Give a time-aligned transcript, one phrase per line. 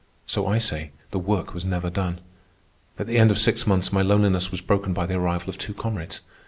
[0.25, 2.21] So I say, the work was never done.
[2.97, 5.75] At the end of six months my loneliness was broken by the arrival of two
[5.75, 6.21] comrades.